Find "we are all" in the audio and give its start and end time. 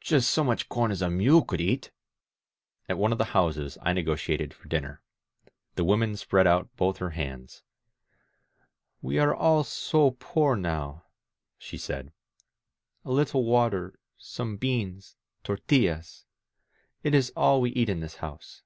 9.00-9.64